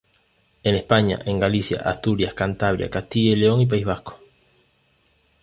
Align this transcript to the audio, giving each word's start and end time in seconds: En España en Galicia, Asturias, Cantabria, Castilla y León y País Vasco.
En 0.63 0.73
España 0.73 1.19
en 1.25 1.39
Galicia, 1.39 1.81
Asturias, 1.81 2.33
Cantabria, 2.33 2.89
Castilla 2.89 3.33
y 3.33 3.35
León 3.35 3.61
y 3.61 3.67
País 3.67 3.85
Vasco. 3.85 4.19